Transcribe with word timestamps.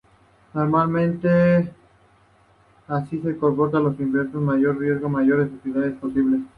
Normalmente 0.55 1.71
así 2.87 3.21
se 3.21 3.37
comportan 3.37 3.83
las 3.83 3.99
inversiones, 3.99 4.33
a 4.49 4.53
mayor 4.53 4.79
riesgo 4.79 5.09
mayores 5.09 5.51
utilidades 5.53 5.93
posibles. 5.99 6.41